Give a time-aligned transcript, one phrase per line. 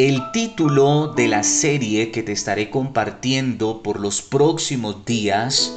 [0.00, 5.76] El título de la serie que te estaré compartiendo por los próximos días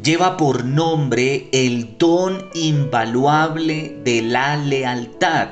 [0.00, 5.48] lleva por nombre el don invaluable de la lealtad.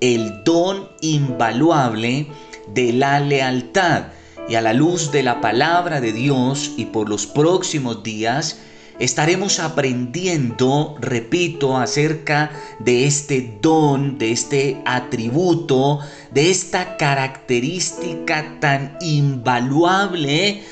[0.00, 2.26] El don invaluable
[2.74, 4.06] de la lealtad.
[4.48, 8.58] Y a la luz de la palabra de Dios y por los próximos días,
[8.98, 16.00] estaremos aprendiendo, repito, acerca de este don, de este atributo,
[16.30, 20.62] de esta característica tan invaluable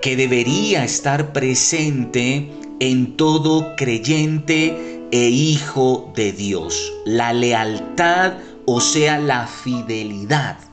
[0.00, 6.92] que debería estar presente en todo creyente e hijo de Dios.
[7.04, 8.32] La lealtad,
[8.66, 10.71] o sea, la fidelidad.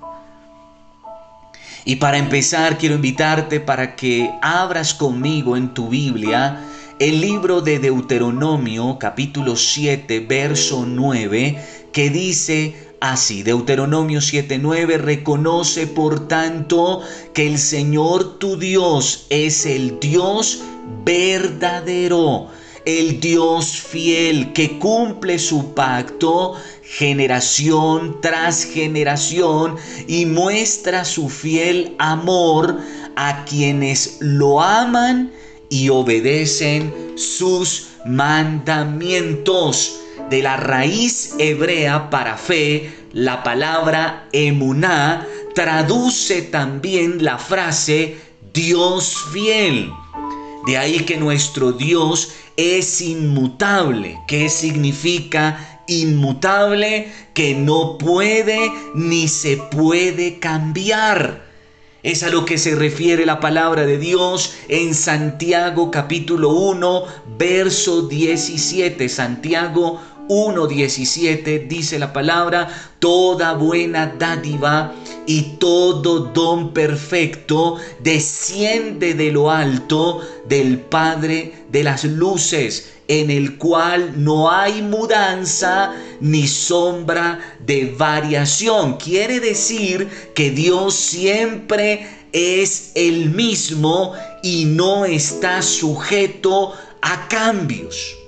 [1.89, 6.63] Y para empezar, quiero invitarte para que abras conmigo en tu Biblia
[6.99, 11.57] el libro de Deuteronomio capítulo 7, verso 9,
[11.91, 17.01] que dice así, Deuteronomio 7:9, reconoce por tanto
[17.33, 20.61] que el Señor tu Dios es el Dios
[21.03, 22.49] verdadero,
[22.85, 26.53] el Dios fiel que cumple su pacto
[26.89, 29.75] generación tras generación
[30.07, 32.79] y muestra su fiel amor
[33.15, 35.31] a quienes lo aman
[35.69, 39.99] y obedecen sus mandamientos.
[40.31, 48.17] De la raíz hebrea para fe, la palabra emuná traduce también la frase
[48.51, 49.91] Dios fiel.
[50.65, 54.19] De ahí que nuestro Dios es inmutable.
[54.27, 61.49] ¿Qué significa inmutable que no puede ni se puede cambiar.
[62.01, 67.03] Es a lo que se refiere la palabra de Dios en Santiago capítulo 1,
[67.37, 69.09] verso 17.
[69.09, 74.93] Santiago 1.17 dice la palabra, toda buena dádiva
[75.25, 83.57] y todo don perfecto desciende de lo alto del Padre de las luces, en el
[83.57, 88.97] cual no hay mudanza ni sombra de variación.
[88.97, 94.13] Quiere decir que Dios siempre es el mismo
[94.43, 98.18] y no está sujeto a cambios.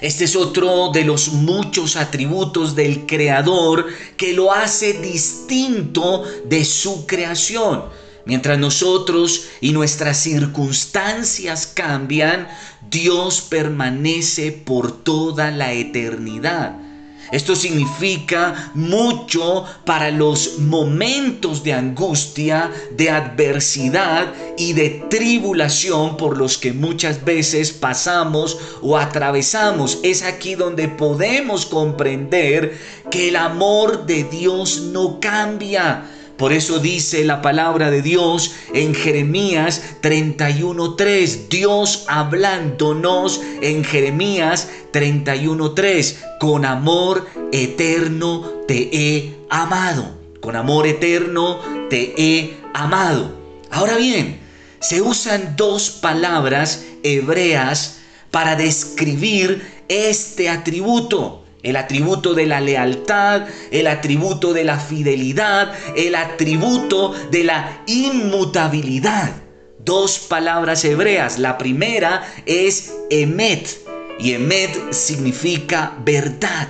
[0.00, 3.86] Este es otro de los muchos atributos del Creador
[4.16, 7.84] que lo hace distinto de su creación.
[8.24, 12.46] Mientras nosotros y nuestras circunstancias cambian,
[12.88, 16.87] Dios permanece por toda la eternidad.
[17.30, 26.56] Esto significa mucho para los momentos de angustia, de adversidad y de tribulación por los
[26.56, 29.98] que muchas veces pasamos o atravesamos.
[30.02, 32.78] Es aquí donde podemos comprender
[33.10, 36.04] que el amor de Dios no cambia
[36.38, 46.38] por eso dice la palabra de Dios en Jeremías 31.3, Dios hablándonos en Jeremías 31.3,
[46.38, 51.58] con amor eterno te he amado, con amor eterno
[51.90, 53.34] te he amado.
[53.72, 54.38] Ahora bien,
[54.78, 57.98] se usan dos palabras hebreas
[58.30, 66.14] para describir este atributo el atributo de la lealtad, el atributo de la fidelidad, el
[66.14, 69.32] atributo de la inmutabilidad.
[69.78, 71.38] Dos palabras hebreas.
[71.38, 73.80] La primera es emet
[74.18, 76.68] y emet significa verdad.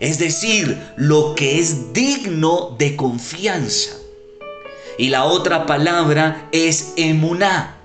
[0.00, 3.92] Es decir, lo que es digno de confianza.
[4.98, 7.81] Y la otra palabra es emuná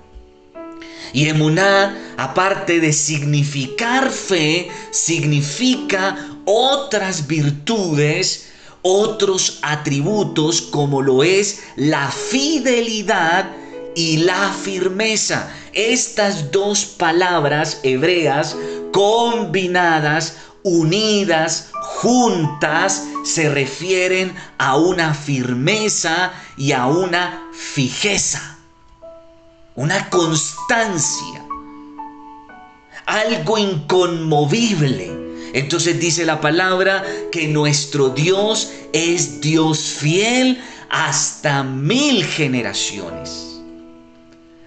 [1.12, 8.48] y emuná, aparte de significar fe, significa otras virtudes,
[8.82, 13.50] otros atributos como lo es la fidelidad
[13.94, 15.50] y la firmeza.
[15.72, 18.56] Estas dos palabras hebreas
[18.92, 28.57] combinadas, unidas, juntas, se refieren a una firmeza y a una fijeza
[29.78, 31.46] una constancia,
[33.06, 35.08] algo inconmovible.
[35.54, 40.60] Entonces dice la palabra que nuestro Dios es Dios fiel
[40.90, 43.60] hasta mil generaciones.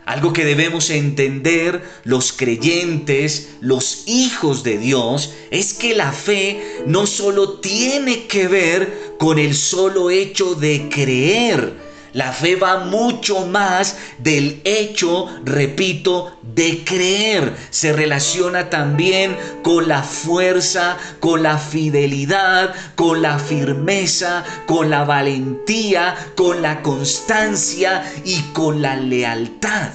[0.05, 7.05] Algo que debemos entender los creyentes, los hijos de Dios, es que la fe no
[7.05, 13.95] solo tiene que ver con el solo hecho de creer, La fe va mucho más
[14.17, 17.55] del hecho, repito, de creer.
[17.69, 26.15] Se relaciona también con la fuerza, con la fidelidad, con la firmeza, con la valentía,
[26.35, 29.91] con la constancia y con la lealtad.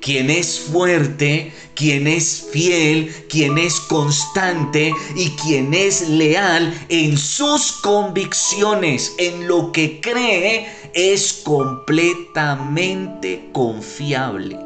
[0.00, 7.72] Quien es fuerte, quien es fiel, quien es constante y quien es leal en sus
[7.72, 14.58] convicciones, en lo que cree, es completamente confiable.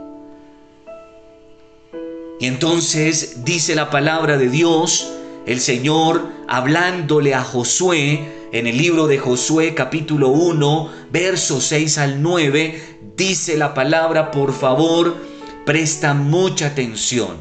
[2.41, 5.13] Y entonces dice la palabra de Dios,
[5.47, 8.21] el Señor hablándole a Josué
[8.53, 14.53] en el libro de Josué capítulo 1, versos 6 al 9, dice la palabra, por
[14.53, 15.17] favor,
[15.65, 17.37] presta mucha atención.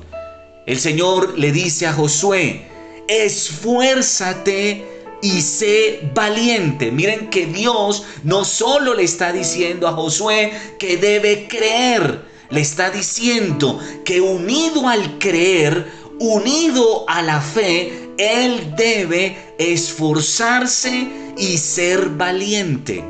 [0.67, 2.67] El Señor le dice a Josué,
[3.07, 6.91] esfuérzate y sé valiente.
[6.91, 12.89] Miren que Dios no solo le está diciendo a Josué que debe creer, le está
[12.89, 21.07] diciendo que unido al creer, unido a la fe, él debe esforzarse
[21.37, 23.03] y ser valiente.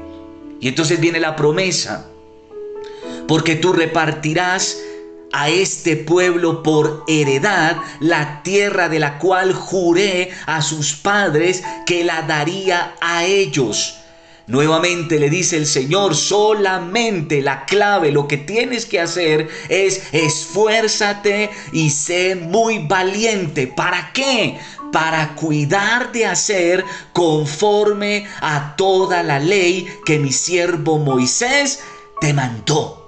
[0.59, 2.07] Y entonces viene la promesa,
[3.27, 4.77] porque tú repartirás
[5.33, 12.03] a este pueblo por heredad la tierra de la cual juré a sus padres que
[12.03, 13.97] la daría a ellos.
[14.47, 21.49] Nuevamente le dice el Señor, solamente la clave, lo que tienes que hacer es esfuérzate
[21.71, 23.67] y sé muy valiente.
[23.67, 24.59] ¿Para qué?
[24.91, 31.79] Para cuidar de hacer conforme a toda la ley que mi siervo Moisés
[32.19, 33.00] te mandó.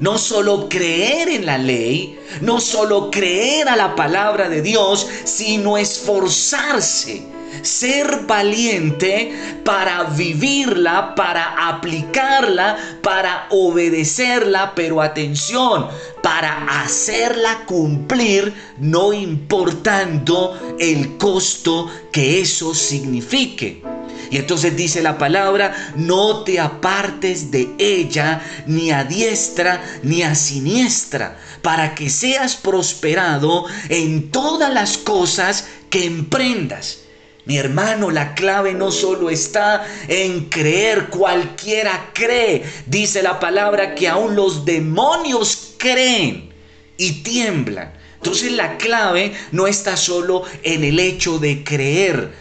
[0.00, 5.78] No solo creer en la ley, no solo creer a la palabra de Dios, sino
[5.78, 7.22] esforzarse,
[7.62, 9.32] ser valiente
[9.64, 15.88] para vivirla, para aplicarla, para obedecerla, pero atención,
[16.22, 23.82] para hacerla cumplir, no importando el costo que eso signifique.
[24.30, 30.34] Y entonces dice la palabra, no te apartes de ella ni a diestra ni a
[30.34, 37.00] siniestra, para que seas prosperado en todas las cosas que emprendas.
[37.44, 42.64] Mi hermano, la clave no solo está en creer, cualquiera cree.
[42.86, 46.50] Dice la palabra que aún los demonios creen
[46.96, 47.92] y tiemblan.
[48.16, 52.32] Entonces la clave no está solo en el hecho de creer,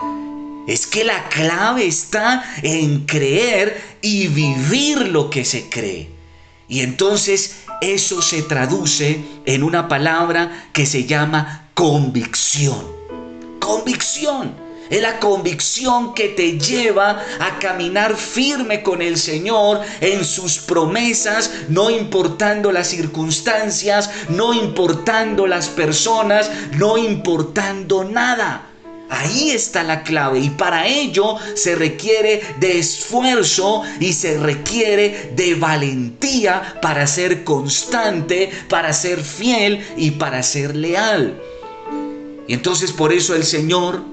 [0.68, 6.10] es que la clave está en creer y vivir lo que se cree.
[6.68, 12.84] Y entonces eso se traduce en una palabra que se llama convicción.
[13.60, 14.66] Convicción.
[14.90, 21.50] Es la convicción que te lleva a caminar firme con el Señor en sus promesas,
[21.70, 28.75] no importando las circunstancias, no importando las personas, no importando nada.
[29.10, 35.56] Ahí está la clave y para ello se requiere de esfuerzo y se requiere de
[35.56, 41.40] valentía para ser constante, para ser fiel y para ser leal.
[42.48, 44.04] Y entonces por eso el Señor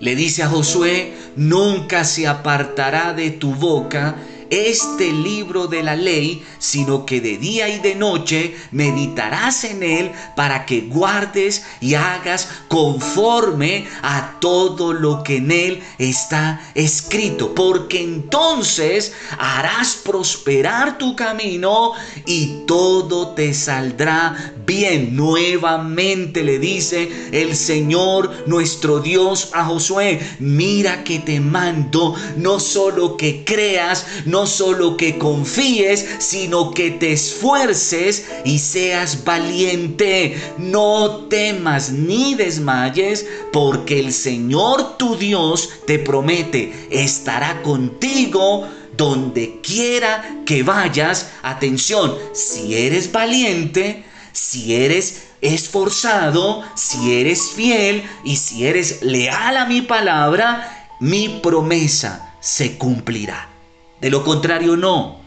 [0.00, 4.16] le dice a Josué, nunca se apartará de tu boca
[4.50, 10.12] este libro de la ley, sino que de día y de noche meditarás en él
[10.36, 18.02] para que guardes y hagas conforme a todo lo que en él está escrito, porque
[18.02, 21.92] entonces harás prosperar tu camino
[22.26, 25.16] y todo te saldrá bien.
[25.16, 33.16] Nuevamente le dice el Señor nuestro Dios a Josué, mira que te mando no solo
[33.16, 40.40] que creas, no no solo que confíes, sino que te esfuerces y seas valiente.
[40.58, 50.42] No temas ni desmayes, porque el Señor tu Dios te promete, estará contigo donde quiera
[50.46, 51.30] que vayas.
[51.42, 59.64] Atención, si eres valiente, si eres esforzado, si eres fiel y si eres leal a
[59.64, 63.57] mi palabra, mi promesa se cumplirá.
[64.00, 65.20] De lo contrario, no.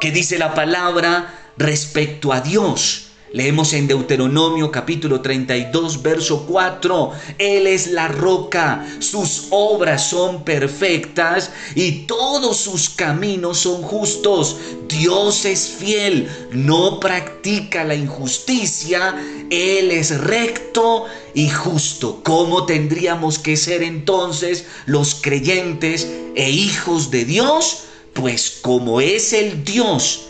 [0.00, 3.11] ¿Qué dice la palabra respecto a Dios?
[3.32, 7.12] Leemos en Deuteronomio capítulo 32, verso 4.
[7.38, 14.56] Él es la roca, sus obras son perfectas y todos sus caminos son justos.
[14.88, 19.16] Dios es fiel, no practica la injusticia,
[19.50, 22.20] Él es recto y justo.
[22.22, 27.84] ¿Cómo tendríamos que ser entonces los creyentes e hijos de Dios?
[28.12, 30.28] pues como es el Dios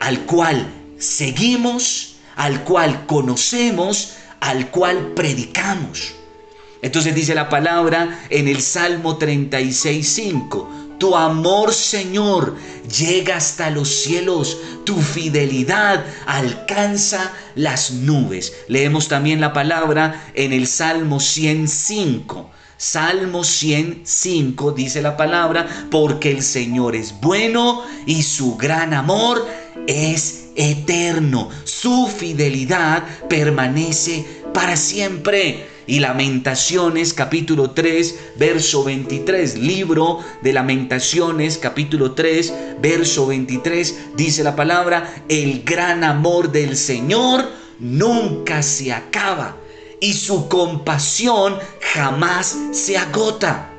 [0.00, 6.14] al cual seguimos, al cual conocemos, al cual predicamos.
[6.82, 12.56] Entonces dice la palabra en el Salmo 36.5, tu amor Señor
[12.98, 18.52] llega hasta los cielos, tu fidelidad alcanza las nubes.
[18.68, 22.50] Leemos también la palabra en el Salmo 105.
[22.76, 29.46] Salmo 105 dice la palabra, porque el Señor es bueno y su gran amor
[29.86, 31.50] es eterno.
[31.64, 35.66] Su fidelidad permanece para siempre.
[35.86, 44.56] Y Lamentaciones capítulo 3, verso 23, libro de Lamentaciones capítulo 3, verso 23, dice la
[44.56, 47.44] palabra, el gran amor del Señor
[47.78, 49.56] nunca se acaba
[50.00, 53.73] y su compasión jamás se agota.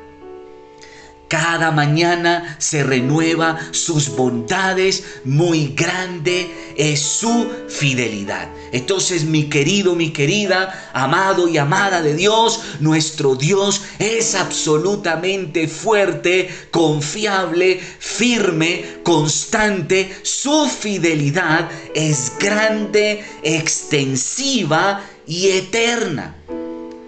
[1.27, 8.49] Cada mañana se renueva sus bondades, muy grande es su fidelidad.
[8.71, 16.49] Entonces, mi querido, mi querida, amado y amada de Dios, nuestro Dios es absolutamente fuerte,
[16.71, 20.15] confiable, firme, constante.
[20.23, 26.35] Su fidelidad es grande, extensiva y eterna.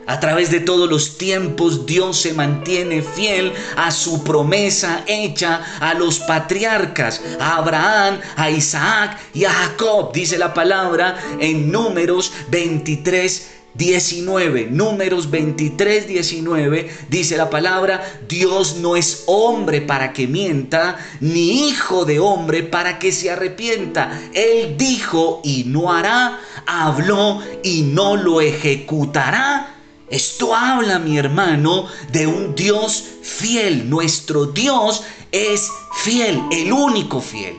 [0.08, 5.94] A través de todos los tiempos Dios se mantiene fiel a su promesa hecha a
[5.96, 13.58] los patriarcas, a Abraham, a Isaac y a Jacob, dice la palabra en números 23.
[13.78, 21.68] 19, números 23, 19, dice la palabra, Dios no es hombre para que mienta, ni
[21.68, 24.20] hijo de hombre para que se arrepienta.
[24.34, 29.77] Él dijo y no hará, habló y no lo ejecutará.
[30.10, 33.90] Esto habla, mi hermano, de un Dios fiel.
[33.90, 35.70] Nuestro Dios es
[36.04, 37.56] fiel, el único fiel.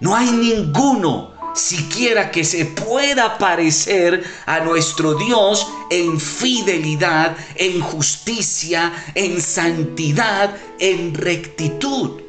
[0.00, 8.92] No hay ninguno siquiera que se pueda parecer a nuestro Dios en fidelidad, en justicia,
[9.14, 12.20] en santidad, en rectitud.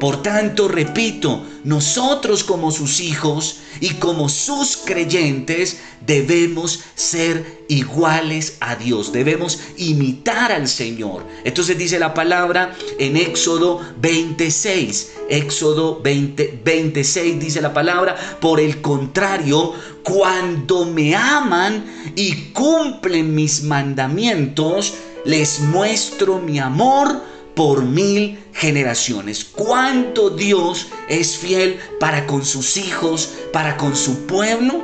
[0.00, 8.76] Por tanto, repito, nosotros como sus hijos y como sus creyentes debemos ser iguales a
[8.76, 11.24] Dios, debemos imitar al Señor.
[11.44, 18.82] Entonces dice la palabra en Éxodo 26, Éxodo 20, 26 dice la palabra, por el
[18.82, 19.72] contrario,
[20.02, 29.44] cuando me aman y cumplen mis mandamientos, les muestro mi amor por mil generaciones.
[29.44, 34.82] Cuánto Dios es fiel para con sus hijos, para con su pueblo.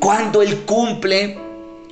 [0.00, 1.38] Cuando Él cumple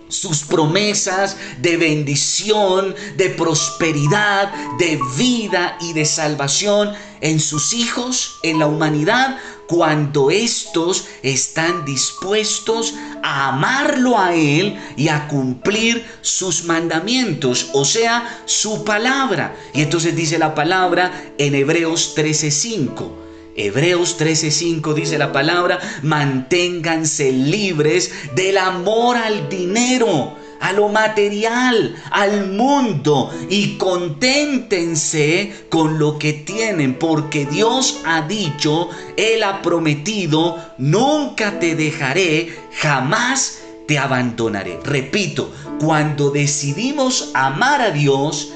[0.09, 8.59] sus promesas de bendición, de prosperidad, de vida y de salvación en sus hijos, en
[8.59, 17.71] la humanidad, cuando estos están dispuestos a amarlo a Él y a cumplir sus mandamientos,
[17.73, 19.57] o sea, su palabra.
[19.73, 23.13] Y entonces dice la palabra en Hebreos 13:5.
[23.57, 32.51] Hebreos 13:5 dice la palabra, manténganse libres del amor al dinero a lo material, al
[32.51, 41.59] mundo y conténtense con lo que tienen, porque Dios ha dicho, Él ha prometido, nunca
[41.59, 44.79] te dejaré, jamás te abandonaré.
[44.83, 48.55] Repito, cuando decidimos amar a Dios,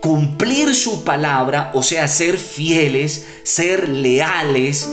[0.00, 4.90] cumplir su palabra, o sea, ser fieles, ser leales,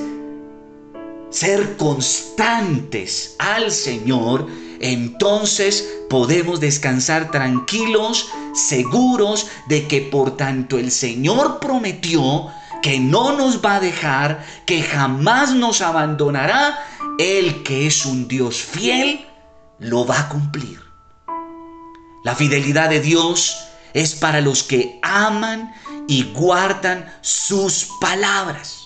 [1.36, 4.48] ser constantes al Señor,
[4.80, 12.48] entonces podemos descansar tranquilos, seguros de que por tanto el Señor prometió
[12.82, 16.80] que no nos va a dejar, que jamás nos abandonará,
[17.20, 19.26] el que es un Dios fiel,
[19.80, 20.80] lo va a cumplir.
[22.24, 23.58] La fidelidad de Dios
[23.94, 25.74] es para los que aman
[26.08, 28.85] y guardan sus palabras.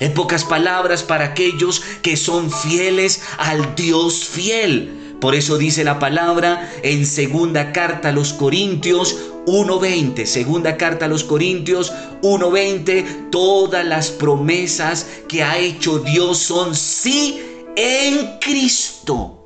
[0.00, 5.16] En pocas palabras, para aquellos que son fieles al Dios fiel.
[5.20, 11.08] Por eso dice la palabra en segunda carta a los Corintios 1.20, segunda carta a
[11.08, 11.92] los Corintios
[12.22, 17.42] 1.20, todas las promesas que ha hecho Dios son sí
[17.76, 19.36] en Cristo.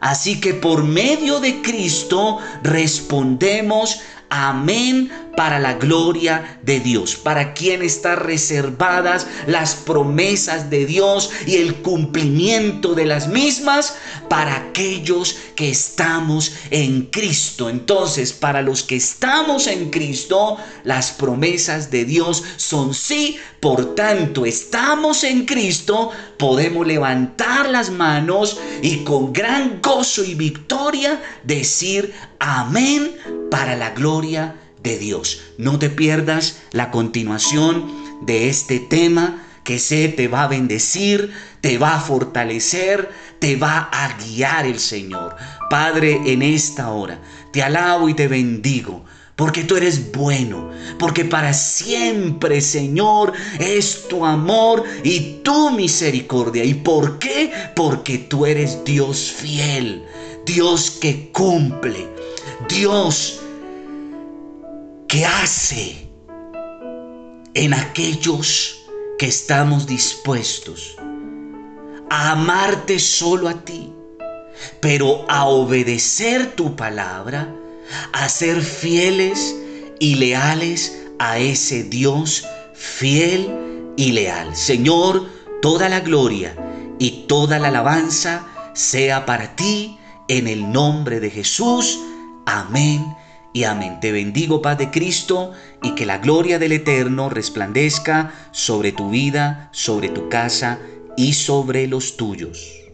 [0.00, 7.82] Así que por medio de Cristo respondemos amén para la gloria de Dios, para quien
[7.82, 13.94] están reservadas las promesas de Dios y el cumplimiento de las mismas
[14.28, 17.68] para aquellos que estamos en Cristo.
[17.68, 24.46] Entonces, para los que estamos en Cristo, las promesas de Dios son sí, por tanto,
[24.46, 33.16] estamos en Cristo, podemos levantar las manos y con gran gozo y victoria decir amén
[33.50, 35.40] para la gloria de de Dios.
[35.58, 41.76] No te pierdas la continuación de este tema que sé te va a bendecir, te
[41.76, 45.34] va a fortalecer, te va a guiar el Señor.
[45.68, 47.20] Padre, en esta hora
[47.52, 49.04] te alabo y te bendigo.
[49.34, 56.64] Porque tú eres bueno, porque para siempre, Señor, es tu amor y tu misericordia.
[56.64, 57.52] ¿Y por qué?
[57.74, 60.02] Porque tú eres Dios fiel,
[60.46, 62.08] Dios que cumple,
[62.66, 63.40] Dios
[65.08, 66.08] ¿Qué hace
[67.54, 68.76] en aquellos
[69.20, 70.96] que estamos dispuestos
[72.10, 73.92] a amarte solo a ti,
[74.80, 77.54] pero a obedecer tu palabra,
[78.12, 79.54] a ser fieles
[80.00, 82.44] y leales a ese Dios
[82.74, 84.56] fiel y leal.
[84.56, 85.28] Señor,
[85.62, 86.56] toda la gloria
[86.98, 88.44] y toda la alabanza
[88.74, 91.96] sea para ti en el nombre de Jesús.
[92.44, 93.06] Amén
[93.56, 94.00] y amén.
[94.00, 99.70] Te bendigo, paz de Cristo, y que la gloria del Eterno resplandezca sobre tu vida,
[99.72, 100.78] sobre tu casa
[101.16, 102.85] y sobre los tuyos.